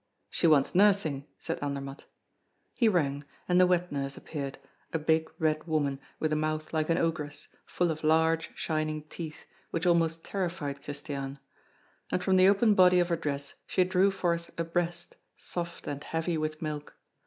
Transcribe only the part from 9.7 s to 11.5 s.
almost terrified Christiane.